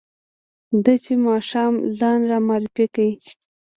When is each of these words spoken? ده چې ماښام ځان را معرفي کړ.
ده 0.83 0.93
چې 1.03 1.13
ماښام 1.27 1.73
ځان 1.99 2.19
را 2.29 2.37
معرفي 2.47 2.85
کړ. 2.93 3.05